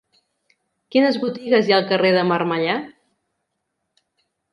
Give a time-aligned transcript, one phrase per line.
[0.95, 2.79] Quines botigues hi ha al carrer de Marmellà?